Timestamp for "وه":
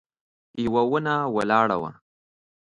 1.81-1.91